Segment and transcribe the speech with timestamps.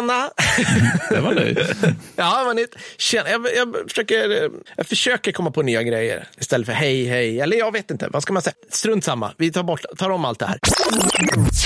[0.00, 0.30] Tjena!
[1.10, 1.58] Det var nöjd.
[2.16, 2.66] ja, det,
[2.98, 3.30] tjena.
[3.30, 7.40] Jag, jag, försöker, jag försöker komma på nya grejer istället för hej, hej.
[7.40, 8.54] Eller jag vet inte, vad ska man säga?
[8.70, 10.58] Strunt samma, vi tar, bort, tar om allt det här.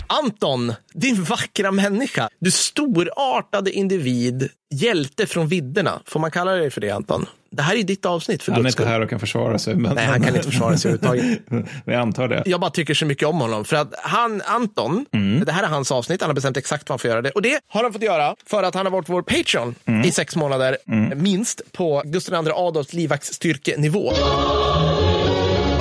[0.07, 2.29] Anton, din vackra människa.
[2.39, 6.01] Du storartade individ, hjälte från vidderna.
[6.07, 7.27] Får man kalla dig för det, Anton?
[7.57, 9.75] Det här är ditt avsnitt för Han är inte här och kan försvara sig.
[9.75, 11.41] Men, Nej, han kan inte försvara sig överhuvudtaget.
[11.85, 12.43] men jag antar det.
[12.47, 13.65] Jag bara tycker så mycket om honom.
[13.65, 15.07] För att han, Anton,
[15.47, 16.21] det här är hans avsnitt.
[16.21, 17.31] Han har bestämt exakt vad han får göra det.
[17.31, 20.37] Och det har han fått göra för att han har varit vår Patreon i sex
[20.37, 20.77] månader,
[21.15, 24.13] minst, på Gustav II Adolfs livvaktsstyrkenivå.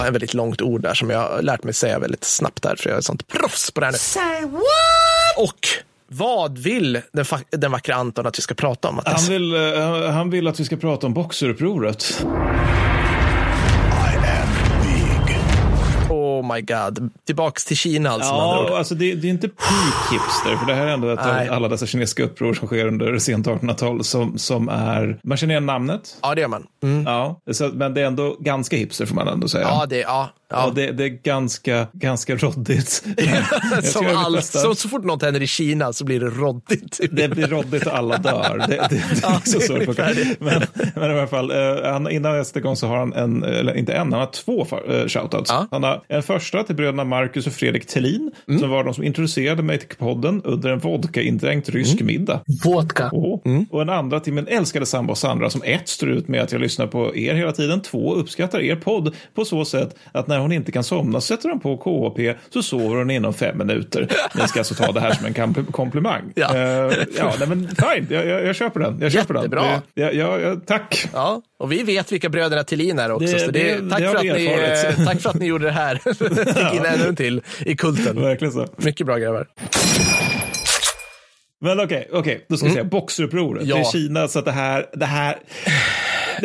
[0.08, 2.90] Ett väldigt långt ord där som jag har lärt mig säga väldigt snabbt där, för
[2.90, 3.98] jag är sånt proffs på det här nu.
[3.98, 5.38] Say what?
[5.38, 5.68] Och
[6.14, 9.02] vad vill den, den vackra Anton att vi ska prata om?
[9.06, 12.26] Han vill, eh, han vill att vi ska prata om boxerupproret.
[16.54, 17.10] My god.
[17.26, 18.30] Tillbaks till Kina alltså.
[18.30, 21.48] Ja, alltså det, det är inte peak hipster, för det här är ändå ett av
[21.52, 25.66] alla dessa kinesiska uppror som sker under sent 1800-tal som, som är, man känner igen
[25.66, 26.18] namnet.
[26.22, 26.68] Ja, det gör man.
[26.84, 27.04] Mm.
[27.04, 29.68] Ja, så, men det är ändå ganska hipster får man ändå säga.
[29.68, 30.72] Ja, det, ja, ja.
[30.76, 33.04] Det, det är ganska, ganska roddigt.
[33.18, 34.60] Jag Som ska göra mitt all, bästa.
[34.60, 37.00] så, så fort något händer i Kina så blir det roddigt.
[37.12, 38.58] Det blir roddigt och alla dör.
[38.58, 40.36] Det, det, det är Ja, är så ungefär det.
[40.40, 40.62] Men,
[40.96, 43.78] men i alla fall, eh, han, innan jag sätter igång så har han en, eller
[43.78, 45.52] inte en, han har två uh, shoutouts.
[45.52, 45.68] Ja.
[45.72, 48.60] Han har en första till bröderna Marcus och Fredrik Tellin, Mm.
[48.60, 52.06] som var de som introducerade mig till podden under en vodka-indränkt rysk Mm.
[52.08, 52.40] middag.
[52.64, 53.10] Vodka.
[53.14, 53.40] Åh.
[53.72, 56.62] Och en andra till min älskade sambo Sandra som ett står ut med att jag
[56.62, 60.52] lyssnar på er hela tiden, två uppskattar er podd på så sätt att när hon
[60.52, 64.08] inte kan somna sätter hon på KHP så sover hon inom fem minuter.
[64.42, 66.22] Ni ska alltså ta det här som en komplimang.
[66.36, 66.56] Ja.
[66.56, 66.62] Eh,
[67.18, 68.98] ja nej, men fine, jag, jag, jag köper den.
[69.02, 69.62] Jag köper Jättebra.
[69.62, 69.82] den.
[70.18, 71.10] Jag, jag, tack.
[71.14, 73.34] Ja, och vi vet vilka bröderna Tillin är också.
[73.34, 75.00] Det- så det, det- tack, för vi att ni, erfarit.
[75.00, 75.96] eh, tack för att ni gjorde det här.
[76.70, 78.22] Fick in ännu en till i kulten.
[78.22, 78.68] Verkligen så.
[78.78, 79.48] Mycket bra grabbar.
[81.62, 83.64] Men okej, okej, då ska jag säga boxerupproret.
[83.64, 83.70] Mm.
[83.70, 83.76] Ja.
[83.76, 85.38] Det är Kina, så att det här, det här,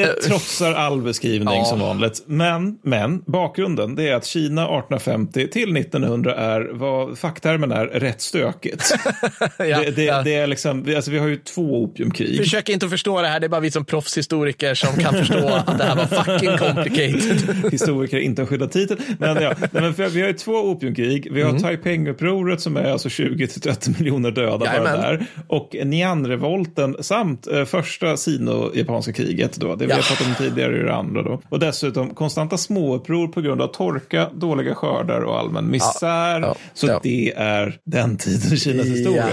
[0.06, 1.64] det trotsar all beskrivning Ja.
[1.64, 2.22] som vanligt.
[2.26, 8.20] Men, men bakgrunden, det är att Kina 1850 till 1900 är, vad facktermen är, rätt
[8.20, 8.94] stökigt.
[9.58, 10.22] Ja, det, det, ja.
[10.22, 12.36] det är liksom, vi- alltså vi har ju två opiumkrig.
[12.38, 15.48] Försök inte att förstå det här, det är bara vi som proffshistoriker som kan förstå
[15.48, 17.54] att det här var fucking complicated.
[17.72, 18.96] Historiker inte har skyddat titel.
[19.18, 21.28] Men ja, men för vi har ju två opiumkrig.
[21.32, 21.62] Vi har Mm.
[21.62, 25.00] Taiping-upproret som är alltså 20-30 miljoner döda bara Jajamän.
[25.00, 25.26] där.
[25.46, 29.56] Och Nian-revolten samt eh, första sino-japanska kriget.
[29.56, 29.74] Då.
[29.76, 31.22] Det vi har pratat om tidigare i det andra.
[31.22, 31.40] Då.
[31.48, 36.40] Och dessutom konstanta småuppror på grund av torka, dåliga skördar och allmän misär.
[36.40, 36.54] Ja.
[36.74, 37.00] Så Ja.
[37.02, 39.24] det är den tiden i Kinas historia.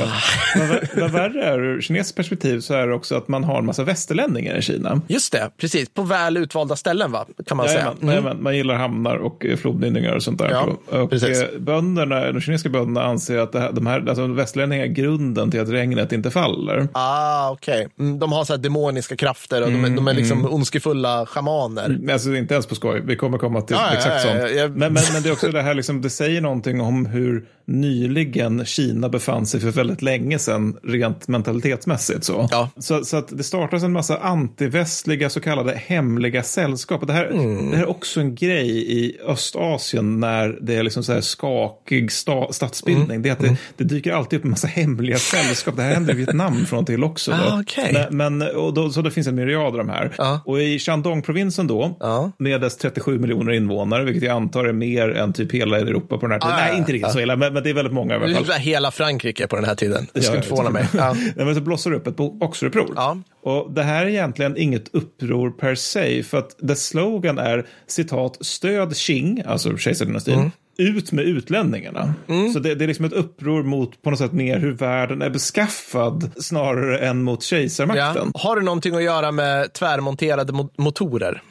[0.98, 3.84] Vad, värre är ur kinesiskt perspektiv så är det också att man har en massa
[3.84, 5.02] västerlänningar i Kina.
[5.08, 5.90] Just det, precis.
[5.90, 7.26] På väl utvalda ställen va?
[7.48, 7.92] Kan man säga.
[8.02, 8.08] Mm.
[8.10, 8.44] jajamän.
[8.44, 10.50] Man gillar hamnar och eh, flodmynningar och sånt där.
[10.52, 11.42] Ja, och precis.
[11.42, 15.62] eh, bönderna, de kinesiska bönderna anser att här, de här, alltså västerlänningar är grunden till
[15.62, 16.88] att regnet inte faller.
[16.92, 17.88] Ah, okej.
[18.00, 21.98] Mm, de har så här demoniska krafter och de, är- de är liksom ondskefulla schamaner.
[22.02, 24.42] Men Alltså inte ens på skoj, vi kommer komma till Ja, ja, exakt ja, sånt.
[24.42, 24.68] ja, ja.
[24.68, 28.66] Men, men, men det är också det här, liksom, det säger någonting om hur nyligen
[28.66, 32.24] Kina befann sig för väldigt länge sedan, rent mentalitetsmässigt.
[32.24, 32.70] Så, Ja.
[32.78, 37.02] så, så att det startas en massa antivästliga så kallade hemliga sällskap.
[37.02, 37.72] Och det, här, Mm.
[37.72, 38.70] det här är också en grej
[39.00, 43.22] i Östasien när det är liksom så här skakig sta, statsbildning.
[43.22, 45.76] Det är att det, det dyker alltid upp en massa hemliga sällskap.
[45.76, 47.32] Det här händer i Vietnam från och till också.
[47.32, 48.08] Ah, okej.
[48.12, 50.14] Men, men, och då, så det finns en myriad av de här.
[50.26, 50.42] Ja.
[50.46, 52.32] Och i Shandong-provinsen då, Ja.
[52.38, 56.22] med dess 37 miljoner invånare, vilket jag antar är mer än typ hela Europa på
[56.28, 56.56] den här tiden.
[56.60, 58.32] Ja, Nej, inte riktigt så illa, men, men det är väldigt många i alla Det
[58.32, 58.46] är fall.
[58.46, 60.08] typ hela Frankrike på den här tiden.
[60.14, 60.88] Det skulle inte förvåna mig.
[60.98, 61.16] Ja.
[61.36, 62.94] Men så blossar det upp ett boxeruppror.
[62.96, 63.18] Ja.
[63.44, 68.38] Och det här är egentligen inget uppror per se, för att dess slogan är citat
[68.42, 70.52] stöd Qing, alltså kejsardynastin, Mm.
[70.78, 72.14] Ut med utlänningarna.
[72.54, 75.30] Så det, det är liksom ett uppror mot på något sätt mer hur världen är
[75.30, 78.32] beskaffad snarare än mot kejsarmakten.
[78.34, 78.40] Ja.
[78.40, 81.42] Har det någonting att göra med tvärmonterade mo- motorer?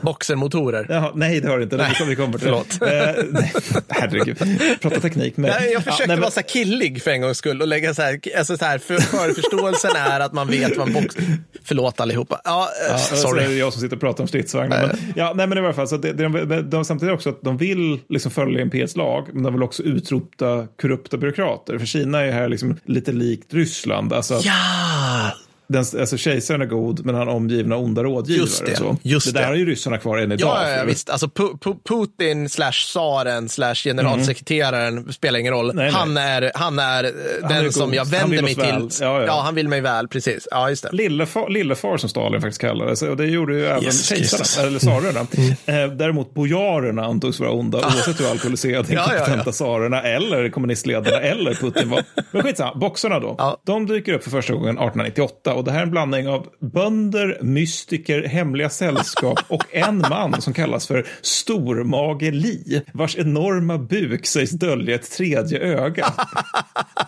[0.00, 0.86] Boxermotorer?
[0.88, 1.76] Jaha, nej, det har det inte.
[1.76, 2.40] Det vi kommer till.
[2.40, 2.82] Förlåt.
[2.82, 3.52] Eh, nej,
[3.88, 4.38] herregud,
[4.80, 5.36] prata teknik.
[5.36, 7.62] Men, Nej, jag försökte Ja, nej, men- vara så här killig för en gångs skull
[7.62, 10.94] och lägga så här, alltså så här för, förförståelsen är att man vet vad en
[10.94, 11.16] box...
[11.64, 12.40] Förlåt allihopa.
[12.44, 13.58] Ja, eh, Ja, så är det sorry.
[13.58, 14.86] jag som sitter och pratar om stridsvagnar.
[14.86, 17.42] Men, ja, nej, men i alla fall, så det, det, de, de, samtidigt också att
[17.42, 21.78] de vill liksom följa imperiets lag, men de vill också utrota korrupta byråkrater.
[21.78, 24.12] För Kina är här liksom lite likt Ryssland.
[24.12, 25.32] Alltså, Ja,
[25.68, 28.40] den, alltså kejsaren är god, men han är omgiven av onda rådgivare.
[28.40, 28.96] Just det, så.
[29.02, 29.46] just det där det.
[29.46, 30.48] har ju ryssarna kvar än idag.
[30.48, 31.10] Ja, ja, ja visst.
[31.10, 35.70] Alltså Pu- Pu- Putin slash tsaren slash generalsekreteraren spelar ingen roll.
[35.70, 35.76] Mm.
[35.76, 35.94] Nej, nej.
[35.94, 37.10] Han är, han är eh,
[37.42, 37.94] Han är den som god.
[37.94, 38.88] jag vänder mig till.
[39.00, 39.40] Ja, ja.
[39.44, 40.48] han vill mig väl, precis.
[40.50, 40.88] Ja, just det.
[40.92, 44.44] Lillefar, lillefar som Stalin faktiskt kallades, och det gjorde ju även Jesus kejsarna.
[44.62, 44.68] Mm.
[44.68, 45.20] eller tsarerna.
[45.66, 49.12] Eh, däremot bojarerna antogs vara onda, oavsett hur alkoholiserade, Ja, ja, ja.
[49.12, 52.04] inkompetenta tsarerna eller kommunistledarna eller Putin var.
[52.30, 53.58] Men skitsamma, boxarna då.
[53.66, 57.38] De dyker upp för första gången 1898 och det här är en blandning av bönder,
[57.42, 64.50] mystiker, hemliga sällskap och en man som kallas för Stormage Li, vars enorma buk sägs
[64.50, 66.12] dölja ett tredje öga.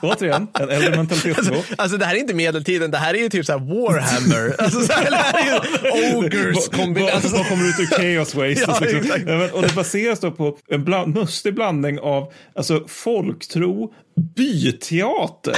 [0.03, 1.63] Återigen, en äldre mentalitetsnivå.
[1.79, 4.55] Alltså det här är inte medeltiden, det här är ju typ så här Warhammer.
[4.59, 7.25] Alltså, så här, det här är ju kombinerat.
[7.25, 8.65] vad- Vad kommer ut ur Chaos Waste?
[8.69, 9.23] Ja, liksom.
[9.27, 15.57] Ja, men- och det baseras då på en bland, mustig blandning av alltså, folktro, byteater,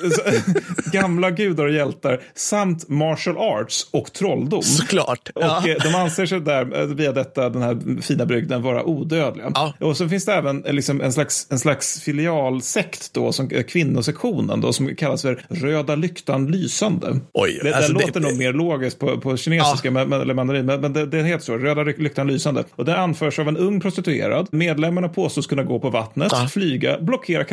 [0.92, 4.62] gamla gudar och hjältar samt martial arts och trolldom.
[4.62, 5.30] Såklart.
[5.34, 5.58] Ja.
[5.58, 9.50] Och eh, de anser sig där, eh, via detta, den här fina brygden, vara odödliga.
[9.54, 9.74] Ja.
[9.80, 14.60] Och så finns det även eh, liksom en, slags, en slags filialsekt då, som kvinnosektionen
[14.60, 17.20] då, som kallas för Röda lyktan lysande.
[17.32, 20.34] Oj, det, alltså det det- låter nog mer logiskt på, på kinesiska men, men, eller
[20.34, 22.64] mandarin, men, men det, det heter så, Röda ly- lyktan lysande.
[22.76, 24.48] Och det anförs av en ung prostituerad.
[24.52, 26.48] Medlemmarna påstås kunna gå på vattnet, Ja.
[26.50, 27.44] flyga, blockera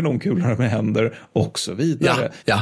[0.42, 2.32] kanonkulorna med händer och så vidare.
[2.46, 2.62] ja, ja.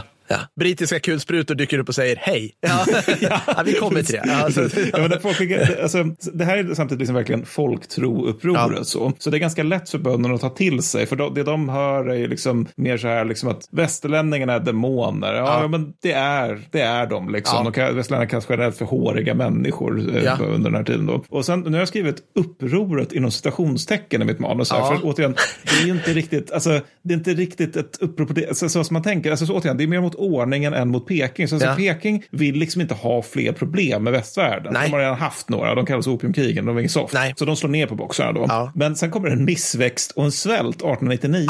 [0.59, 2.51] Brittiska kulsprutor dyker upp och säger hej.
[2.61, 2.85] Ja,
[3.21, 4.23] ja vi kommer till det.
[4.25, 4.61] Ja, alltså,
[4.93, 5.51] Ja, men det, folk,
[5.81, 8.87] alltså, det här är samtidigt liksom verkligen folktroupproret.
[8.87, 9.13] Så.
[9.19, 11.05] så det är ganska lätt för bönderna att ta till sig.
[11.05, 14.59] För då, det de hör är ju liksom mer så här liksom att västerlänningarna är
[14.59, 15.33] demoner.
[15.33, 15.67] Ja, Ja.
[15.67, 17.29] men det är, det är de.
[17.29, 17.57] Liksom.
[17.57, 17.63] Ja.
[17.63, 20.37] De kan, västerlänningarna kallas generellt för håriga människor eh, Ja.
[20.41, 21.05] under den här tiden.
[21.05, 21.23] Då.
[21.29, 24.71] Och sen, nu har jag skrivit upproret inom citationstecken i mitt manus.
[24.71, 24.87] Här, Ja.
[24.87, 28.33] För återigen, det är ju inte riktigt, alltså, det är inte riktigt ett upprop på
[28.33, 29.31] det, alltså, så som man tänker.
[29.31, 31.47] Alltså, så, återigen, det är mer mot ordningen än mot Peking.
[31.47, 31.75] Så, alltså, Ja.
[31.93, 34.73] Peking vill liksom inte ha fler problem med västvärlden.
[34.73, 34.87] Nej.
[34.87, 37.13] De har redan haft några, de kallas opiumkrigen, de är inget soft.
[37.13, 37.33] Nej.
[37.37, 38.45] Så de slår ner på boxarna då.
[38.49, 38.71] Ja.
[38.75, 41.47] Men sen kommer en missväxt och en svält 1899.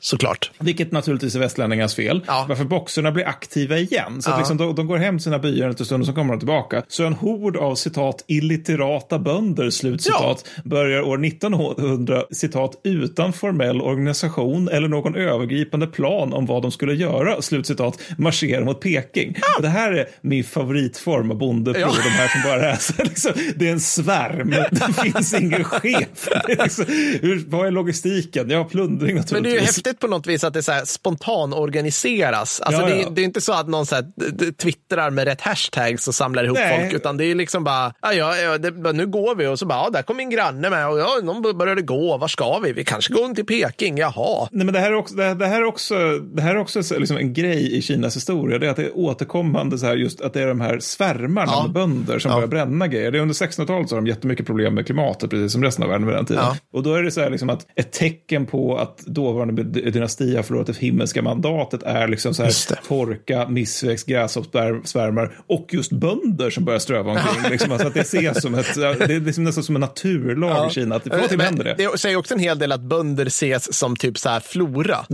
[0.00, 0.50] såklart.
[0.58, 2.20] Vilket naturligtvis är västlänningarnas fel.
[2.26, 2.46] Ja.
[2.48, 4.22] Varför boxarna blir aktiva igen.
[4.22, 4.38] Så Ja.
[4.38, 6.82] liksom, de, de går hem till sina byar en stund och så kommer de tillbaka.
[6.88, 14.68] Så en hord av citat illiterata bönder, slutcitat, börjar år 1900 citat utan formell organisation
[14.68, 19.36] eller någon övergripande plan om vad de skulle göra, slutcitat, marschera mot Peking.
[19.56, 22.02] Och det här är min favoritform av bondeuppror, Ja.
[22.04, 26.28] de här som bara är så, liksom, det är en svärm, det finns ingen chef.
[26.46, 26.84] Det är liksom,
[27.22, 28.50] hur, vad är logistiken?
[28.50, 29.32] Ja, plundring naturligtvis.
[29.32, 32.60] Men det är ju häftigt på något vis att det så här spontanorganiseras.
[32.60, 33.06] Alltså Ja, det, ja.
[33.06, 36.44] är, det är inte så att någon så här, twittrar med rätt hashtags och samlar
[36.44, 36.80] ihop Nej.
[36.80, 39.78] folk, utan det är liksom bara, ja, ja, det, nu går vi och så bara,
[39.78, 42.72] ja, där kom min granne med och ja, de började gå, var ska vi?
[42.72, 44.48] Vi kanske går till Peking, jaha.
[44.52, 46.58] Nej, men det här är också, det här, det här är också, det här är
[46.58, 48.58] också så- liksom en grej i Kinas historia.
[48.58, 51.52] Det är att det är återkommande så här just att det är de här svärmarna
[51.52, 51.62] Ja.
[51.62, 52.34] med bönder som Ja.
[52.36, 53.10] börjar bränna grejer.
[53.10, 55.88] Det är under 1600-talet så har de jättemycket problem med klimatet, precis som resten av
[55.90, 56.42] världen vid den tiden.
[56.44, 56.56] Ja.
[56.72, 60.42] Och då är det så här liksom att ett tecken på att dåvarande dynasti har
[60.42, 62.78] förlorat det himmelska mandatet är liksom så här det.
[62.88, 67.42] torka, missväxt, gräshoppssvärmar och just bönder som börjar ströva omkring.
[67.50, 68.84] liksom, alltså att det ses som ett, det
[69.14, 70.94] är liksom nästan som en naturlag i Kina.
[70.96, 71.74] Att Men händer det.
[71.78, 74.96] det säger också en hel del att bönder ses som typ så här flora.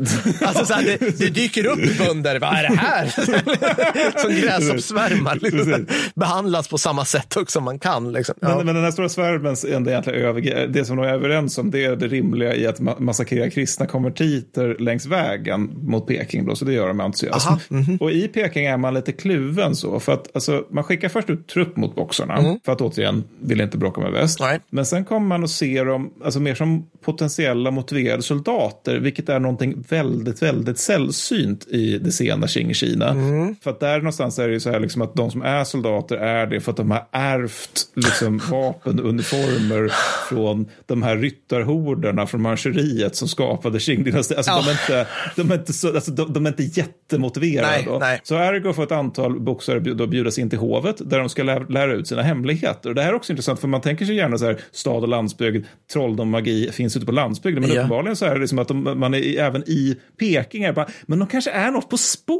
[0.42, 3.06] Alltså så här, det, det dyker upp bönder, vad är det här?
[4.22, 5.38] som gräshoppssvärmar.
[5.42, 5.86] Liksom.
[6.14, 8.12] Behandlas på samma sätt som man kan.
[8.12, 8.34] Liksom.
[8.40, 8.56] Ja.
[8.56, 11.70] Men, men den här stora svärmens enda egentligen överge- det som de är överens om
[11.70, 16.46] det är det rimliga i att ma- massakrera kristna konvertiter längs vägen mot Peking.
[16.46, 17.48] Då, så det gör de med entusiasm.
[17.48, 17.96] Aha, mhm.
[18.00, 20.00] Och i Peking är man lite kluven så.
[20.00, 22.56] För att alltså, man skickar först ut trupp mot boxarna.
[22.64, 24.40] För att återigen vill inte bråka med väst.
[24.40, 24.60] Nej.
[24.70, 28.96] Men sen kommer man att se dem alltså, mer som potentiella motiverade soldater.
[28.96, 33.10] Vilket är någonting väldigt, väldigt sällsynt i det sena Qing-Kina.
[33.10, 33.56] Mm.
[33.62, 36.16] För att där någonstans är det ju så här liksom att de som är soldater
[36.16, 39.92] är det för att de har ärvt liksom, vapen och uniformer
[40.28, 44.36] från de här ryttarhorderna från Manchuriet som skapade Qing-dynastin.
[44.36, 44.62] Alltså, Ja.
[44.64, 47.68] de, är inte, de, är inte så, alltså, de, de är inte jättemotiverade.
[47.70, 47.98] Nej, då.
[47.98, 48.20] nej.
[48.22, 51.64] Så ergo får ett antal boxare då bjudas in till hovet där de ska lära,
[51.68, 52.88] lära ut sina hemligheter.
[52.88, 55.08] Och det här är också intressant för man tänker sig gärna så här stad och
[55.08, 57.62] landsbygd, trolldom, magi finns ute på landsbygden.
[57.62, 57.76] Men Ja.
[57.80, 60.86] uppenbarligen så är det liksom att de, man är i- även i Peking är bara,
[61.06, 61.96] men de kanske är något på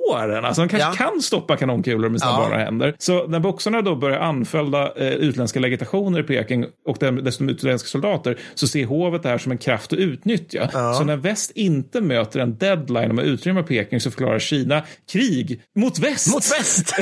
[0.09, 0.45] spåren.
[0.45, 1.11] Alltså de kanske Ja.
[1.11, 2.49] kan stoppa kanonkulor med sina Ja.
[2.51, 2.95] bara händer.
[2.99, 8.39] Så när boxarna då börjar anfölja eh, utländska legitationer i Peking och dessutom utländska soldater
[8.55, 10.69] så ser hovet det här som en kraft att utnyttja.
[10.99, 15.61] Så när väst inte möter en deadline om att utrymma Peking så förklarar Kina krig
[15.77, 16.33] mot väst.
[16.35, 16.93] Mot väst.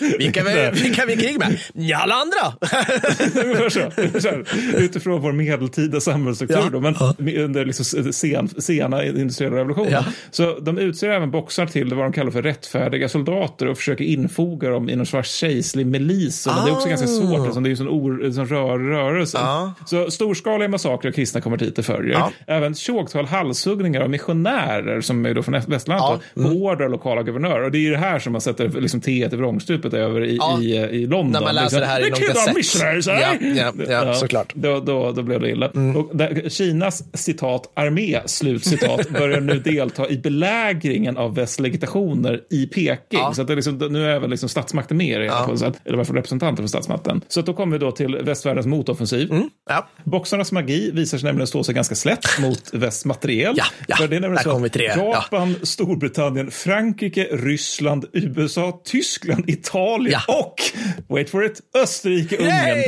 [0.18, 1.58] vilka, vi, vilka vi krig med?
[1.74, 2.56] Ja, alla andra.
[4.78, 6.68] Utifrån vår medeltida samhällsstruktur Ja.
[6.72, 6.94] då, men
[7.38, 9.92] under liksom sen, sena industriella revolutionen.
[9.92, 10.04] Ja.
[10.30, 14.04] Så de utser även boxarna lyssnar till vad de kallar för rättfärdiga soldater och försöker
[14.04, 16.46] infoga dem i någon sorts kejserlig milis.
[16.46, 18.78] Men det är också ganska svårt, eftersom det är en sån, or, en sån rör,
[18.78, 19.38] rörelse.
[19.40, 19.72] Ja.
[19.86, 22.12] Så storskaliga massakrer av kristna konvertiter följer.
[22.14, 22.32] Ja.
[22.46, 26.20] Även tjogtal halshuggningar av missionärer som är då från västlandet Ja.
[26.34, 27.62] då, på order av lokala guvernörer.
[27.62, 30.74] Och det är det här som man sätter liksom teet i vrångstupet över i, i,
[30.76, 31.32] i London.
[31.32, 31.80] När man läser liksom.
[31.80, 33.22] det här i "The någon kassett." eh?"
[33.54, 34.52] Ja, ja, ja, såklart.
[34.54, 35.66] Då, då, då blev det illa.
[35.68, 42.96] Och där, Kinas citat armé, slutcitat, börjar nu delta i belägringen av västlegitationer i Peking.
[43.10, 43.34] Ja.
[43.34, 45.80] Så att det är liksom, nu är även liksom statsmakten med i här något sätt.
[45.84, 47.20] Eller i alla fall representanter för statsmakten.
[47.28, 49.28] Så att då kommer vi då till västvärldens motoffensiv.
[49.68, 49.88] Ja.
[50.04, 53.54] Boxarnas magi visar sig nämligen stå sig ganska slätt mot västmateriel.
[53.56, 54.96] Ja, ja, För det är nämligen där så att.
[54.96, 55.12] Ja.
[55.14, 60.34] Japan, Storbritannien, Frankrike, Ryssland, USA, Tyskland, Italien Ja.
[60.34, 60.54] och,
[61.14, 62.82] wait for it, Österrike, Ungern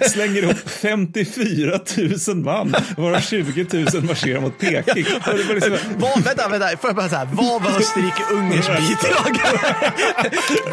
[0.10, 1.80] slänger ihop 54
[2.28, 5.04] 000 man, varav 20 000 marscherar mot Peking.
[5.26, 9.40] Var liksom, Vad, vänta, vänta, får jag bara säga, vad var Österrike-Ungerns bidrag?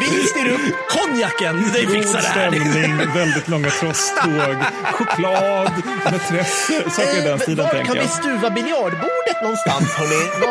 [0.00, 2.50] Vi styr upp konjaken, det God fixar det här.
[2.50, 4.56] stämning, väldigt långa trosståg,
[4.92, 5.72] choklad,
[6.04, 10.30] matresser, saker i den stilen Var kan vi stuva biljardbordet någonstans, hörni?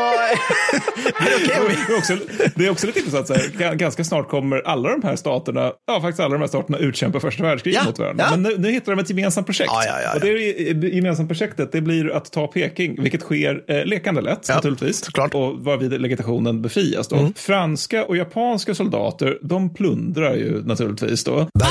[1.47, 1.53] Det
[1.93, 2.17] är, också,
[2.55, 5.71] det är också lite intressant, så här, ga- ganska snart kommer alla de här staterna,
[5.87, 8.23] ja faktiskt alla de här staterna utkämpa första världskriget Ja, mot varandra.
[8.23, 8.31] ja.
[8.37, 9.71] Men nu, nu hittar de ett gemensamt projekt.
[9.73, 13.63] Ja, ja, ja, Och det är, gemensamma projektet det blir att ta Peking, vilket sker
[13.67, 15.05] eh, lekande lätt Ja, naturligtvis.
[15.05, 15.33] såklart.
[15.33, 15.45] Mm.
[15.47, 17.31] Och varvid legitationen befrias då.
[17.35, 21.47] Franska och japanska soldater, de plundrar ju naturligtvis då.
[21.53, 21.67] Ja,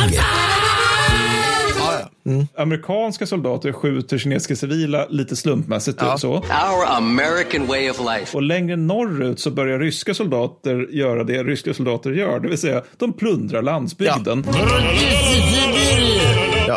[2.29, 2.63] ja.
[2.63, 6.13] Amerikanska soldater skjuter kinesiska civila lite slumpmässigt Ja.
[6.13, 6.33] och så.
[6.35, 8.37] Our American way of life.
[8.37, 12.83] Och längre norrut så börjar ryska soldater göra det ryska soldater gör, det vill säga
[12.97, 14.45] de plundrar landsbygden.
[14.47, 14.53] Ja.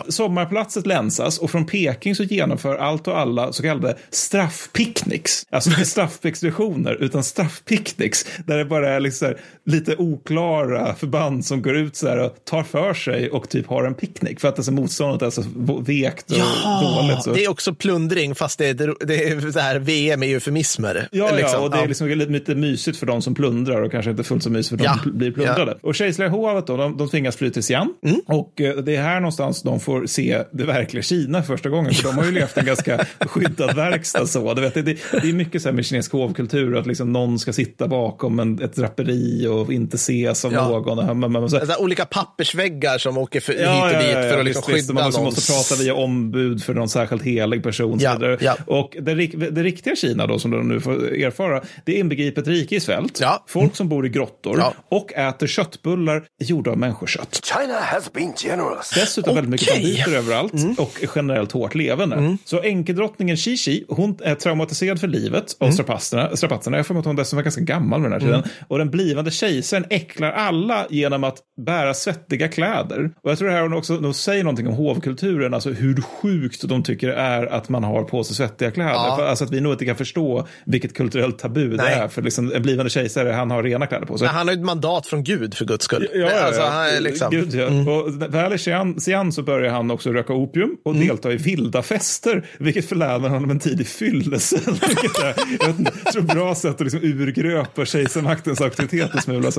[0.09, 5.45] Sommarplatset länsas och från Peking så genomför allt och alla så kallade straffpicknicks.
[5.49, 8.25] Alltså inte straffexpeditioner utan straffpicknicks.
[8.45, 12.35] Där det bara är liksom här, lite oklara förband som går ut så här och
[12.45, 14.39] tar för sig och typ har en picknick.
[14.39, 15.43] För att alltså motståndet är så
[15.81, 17.23] vekt och dåligt.
[17.23, 17.33] Så.
[17.33, 21.07] det är också plundring, fast det är, det är så här VM är eufemismer.
[21.11, 21.59] Ja, liksom.
[21.59, 24.43] ja, och det är liksom lite, mysigt för de som plundrar och kanske inte fullt
[24.43, 25.77] så mysigt för de Ja, som blir plundrade.
[25.81, 27.87] Och kejserliga hovet då, de, de tvingas fly till Xi'an.
[28.05, 28.21] Mm.
[28.25, 31.93] Och eh, det är här någonstans de får se det verkliga Kina första gången.
[31.93, 34.27] För de har ju levt en ganska skyddad verkstad.
[34.27, 34.53] Så.
[34.53, 37.39] Du vet, det, det, det är mycket så här med kinesisk hovkultur, att liksom någon
[37.39, 40.67] ska sitta bakom en, ett draperi och inte ses av Ja.
[40.69, 40.99] någon.
[41.09, 44.39] Och, men, men, så, Så här, olika pappersväggar som åker för, hit och dit för
[44.39, 45.25] att liksom skydda Man måste, någon.
[45.25, 47.99] måste prata via ombud för någon särskilt helig person.
[48.01, 48.55] Ja, ja.
[48.65, 49.13] Och det,
[49.51, 53.19] det riktiga Kina då, som de nu får erfara, det är inbegripet rike i svält,
[53.21, 53.43] Ja.
[53.47, 54.73] folk som bor i grottor Ja.
[54.89, 57.41] och äter köttbullar gjorda av människokött.
[57.43, 58.89] China has been generous.
[58.95, 59.70] Dessutom väldigt mycket.
[59.73, 62.37] Banditer överallt och generellt hårt levande.
[62.45, 66.35] Så enkedrottningen Xi hon är traumatiserad för livet av strapatserna.
[66.35, 66.77] strapatserna.
[66.77, 68.43] Jag mig att hon dessutom var ganska gammal vid den här tiden.
[68.67, 73.11] Och den blivande kejsaren äcklar alla genom att bära svettiga kläder.
[73.23, 76.69] Och jag tror det här hon också nog säger någonting om hovkulturen, alltså hur sjukt
[76.69, 78.91] de tycker det är att man har på sig svettiga kläder.
[78.93, 79.15] Ja.
[79.17, 81.93] För, alltså att vi nog inte kan förstå vilket kulturellt tabu det Nej.
[81.93, 82.07] är.
[82.07, 84.27] För liksom, en blivande kejsare, han har rena kläder på sig.
[84.27, 86.07] Men han har ju ett mandat från Gud för guds skull.
[86.13, 86.41] Ja, ja, ja.
[86.41, 87.31] Alltså, han är liksom...
[87.31, 87.91] Gud, ja.
[87.91, 91.07] Och väl i Xi'an så börjar han också röka opium och Mm.
[91.07, 94.55] delta i vilda fester, vilket förlänar honom en tidig fyllelse.
[94.65, 99.51] Vilket är, jag tror bra sätt att liksom urgröpa kejsarmaktens auktoritet en smula.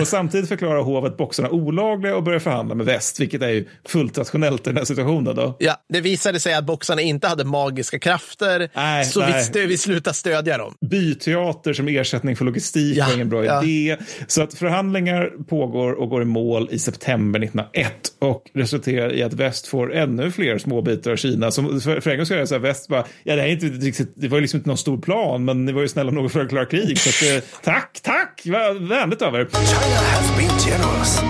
[0.00, 4.18] Och samtidigt förklarar hovet boxarna olagliga och börjar förhandla med väst, vilket är ju fullt
[4.18, 5.36] rationellt i den här situationen.
[5.36, 5.56] Då.
[5.58, 9.32] Ja, det visade sig att boxarna inte hade magiska krafter, Nej, så nej.
[9.32, 10.74] Vi, stö- vi slutade stödja dem.
[10.90, 13.64] Byteater som ersättning för logistik Ja, var ingen bra ja.
[13.64, 13.96] idé.
[14.26, 19.32] Så att förhandlingar pågår och går i mål i september 1901 och resulterar i att
[19.36, 21.50] väst får ännu fler små bitar av Kina.
[21.50, 24.28] Som, för, för en gång ska jag säga väst bara, ja det är inte det
[24.28, 26.48] var ju liksom inte någon stor plan, men ni var ju snälla nog för att
[26.48, 26.98] klara krig.
[26.98, 28.42] Så att, eh, tack, tack,
[28.80, 29.48] vänligt av er.
[29.52, 31.20] China has been generous.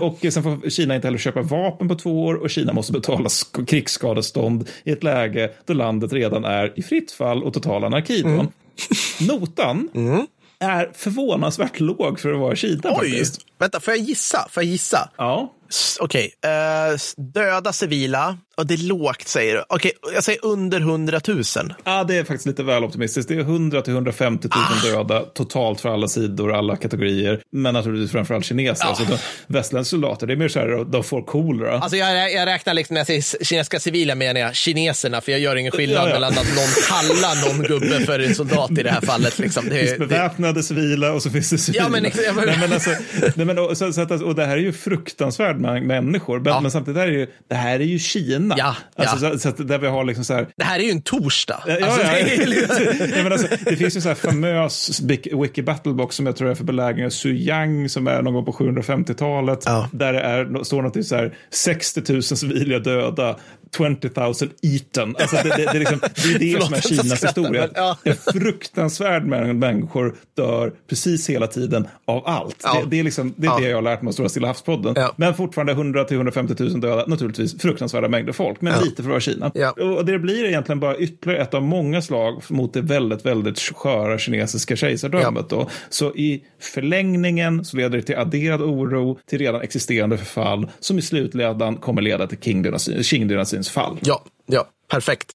[0.00, 2.92] Och eh, sen får Kina inte heller köpa vapen på två år och Kina måste
[2.92, 7.84] betala sk- krigsskadestånd i ett läge då landet redan är i fritt fall och total
[7.84, 8.22] anarki.
[8.22, 8.46] Mm.
[9.20, 9.88] Notan
[10.60, 12.80] är förvånansvärt låg för att vara Kina.
[12.84, 12.94] Oj!
[12.94, 13.40] faktiskt.
[13.58, 14.48] Vänta, får jag gissa?
[14.50, 15.10] Får jag gissa?
[15.16, 15.52] Ja.
[16.00, 16.94] Okej, eh, okay.
[16.94, 18.36] uh, döda civila.
[18.58, 19.64] Och det är lågt säger du.
[19.68, 21.42] Okej, jag säger under 100 000.
[21.84, 23.28] ja, det är faktiskt lite väl optimistiskt.
[23.28, 24.86] Det är 100 till 150 000 Ah.
[24.96, 27.40] döda totalt för alla sidor, alla kategorier.
[27.52, 28.84] Men naturligtvis framförallt kineser.
[28.86, 31.78] Alltså de västländska soldater, det är mer så här, de får kolera.
[31.78, 35.40] Alltså jag, jag räknar liksom, när jag säger kinesiska civila menar jag kineserna, för jag
[35.40, 36.14] gör ingen skillnad Ja, ja.
[36.14, 39.38] mellan att någon kallar någon gubbe för en soldat i det här fallet.
[39.38, 39.64] Liksom.
[39.68, 41.84] Det finns Det, det, beväpnade civila och så finns det civila.
[41.84, 42.90] Ja, men ja, men- nej, men alltså,
[43.34, 46.40] nej, men, och, så, så att, och det här är ju fruktansvärd mängd människor.
[46.40, 46.60] Men, Ja.
[46.60, 48.45] men samtidigt är det ju, det här är ju Kina.
[48.54, 48.54] Kina.
[48.58, 49.32] Ja, alltså, ja.
[49.32, 51.62] Så, så att där vi har liksom så här, Det här är ju en torsdag.
[51.66, 52.76] Ja, Alltså, ja, det är liksom-
[53.16, 56.50] ja, men alltså, det finns ju så här famös Wiki- Wiki Battlebox som jag tror
[56.50, 59.62] är för belägringen av Suyang som är någon gång på 750-talet.
[59.66, 59.88] Ja.
[59.92, 63.36] Där det är, står något så här 60 000 civila döda,
[63.76, 65.16] 20 000 eaten.
[65.18, 67.60] Alltså det, det, det, är liksom, det är det Förlåt som är Kinas skrattar, historia.
[67.60, 67.96] men ja.
[68.04, 72.56] En fruktansvärd mängd människor dör precis hela tiden av allt.
[72.62, 72.80] Ja.
[72.84, 73.58] Det, det är, liksom, det, är Ja.
[73.60, 74.92] det jag har lärt mig av Stora Stilla havspodden.
[74.96, 75.12] Ja.
[75.16, 79.46] Men fortfarande 100-150 000 döda, naturligtvis fruktansvärda mängder folk, men lite för att vara Kina.
[79.96, 84.18] Och det blir egentligen bara ytterligare ett av många slag mot det väldigt, väldigt sköra
[84.18, 85.48] kinesiska kejsardömet.
[85.48, 85.70] Då.
[85.88, 91.02] Så i förlängningen så leder det till adderad oro till redan existerande förfall som i
[91.02, 93.98] slutledan kommer leda till Qing-dynastin- Qing-dynastins fall.
[94.02, 95.32] ja, ja, perfekt.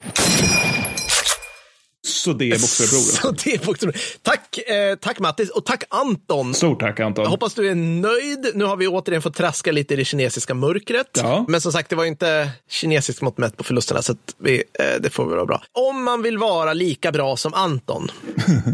[2.07, 3.03] Så det är Bokstavsbroren.
[3.03, 4.23] Så det är bokstavligt.
[4.23, 6.53] Tack, eh, tack Mattis och tack Anton.
[6.53, 7.23] Stort tack Anton.
[7.23, 8.51] Jag hoppas du är nöjd.
[8.53, 11.07] Nu har vi återigen fått traska lite i det kinesiska mörkret.
[11.13, 11.45] Ja.
[11.47, 15.09] Men som sagt, det var inte kinesiskt mått mätt på förlusterna, så vi, eh, det
[15.09, 15.63] får väl vara bra.
[15.71, 18.11] Om man vill vara lika bra som Anton,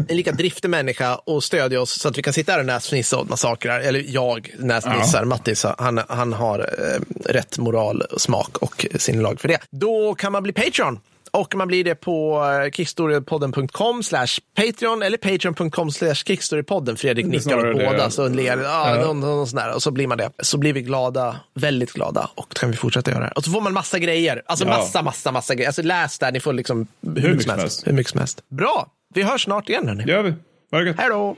[0.08, 3.18] en lika driftig människa och stödja oss så att vi kan sitta här och näsfnissa
[3.18, 9.40] åt massakrar, eller jag näsfnissar, Mattis, han, han har eh, rätt moral, smak och sinnelag
[9.40, 9.58] för det.
[9.70, 10.98] Då kan man bli Patreon.
[11.32, 16.96] Och man blir det på eh, kickstorypodden.com slash Patreon eller patreon.com slash kickstorypodden.
[16.96, 18.58] Fredrik nickar åt båda så ler.
[18.62, 19.04] Ja, Ja.
[19.06, 19.74] någon, någon sån där.
[19.74, 20.30] Och så blir man det.
[20.42, 22.30] Så blir vi glada, väldigt glada.
[22.34, 23.32] Och då kan vi fortsätta göra det.
[23.36, 24.42] Och så får man massa grejer.
[24.46, 24.70] Alltså Ja.
[24.78, 25.68] massa, massa, massa grejer.
[25.68, 27.86] Alltså läs där, ni får liksom hur, mycket mycket som helst.
[27.86, 28.42] Hur mycket som helst.
[28.48, 28.86] Bra!
[29.14, 30.04] Vi hörs snart igen hörni.
[30.04, 30.34] Gör vi.
[30.70, 30.96] Ha det gött.
[30.98, 31.36] Hej då!